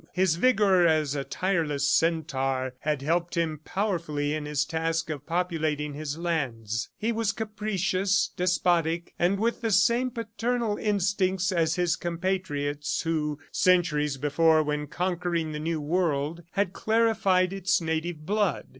His 0.13 0.37
vigor 0.37 0.87
as 0.87 1.13
a 1.13 1.23
tireless 1.23 1.87
centaur 1.87 2.73
had 2.79 3.03
helped 3.03 3.35
him 3.35 3.59
powerfully 3.63 4.33
in 4.33 4.45
his 4.47 4.65
task 4.65 5.11
of 5.11 5.27
populating 5.27 5.93
his 5.93 6.17
lands. 6.17 6.89
He 6.97 7.11
was 7.11 7.31
capricious, 7.31 8.31
despotic 8.35 9.13
and 9.19 9.39
with 9.39 9.61
the 9.61 9.69
same 9.69 10.09
paternal 10.09 10.75
instincts 10.79 11.51
as 11.51 11.75
his 11.75 11.95
compatriots 11.95 13.01
who, 13.03 13.37
centuries 13.51 14.17
before 14.17 14.63
when 14.63 14.87
conquering 14.87 15.51
the 15.51 15.59
new 15.59 15.79
world, 15.79 16.41
had 16.53 16.73
clarified 16.73 17.53
its 17.53 17.79
native 17.79 18.25
blood. 18.25 18.69